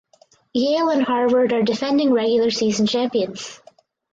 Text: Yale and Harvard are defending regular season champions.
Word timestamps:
Yale 0.53 0.89
and 0.89 1.03
Harvard 1.03 1.53
are 1.53 1.61
defending 1.61 2.11
regular 2.11 2.49
season 2.49 2.87
champions. 2.87 3.61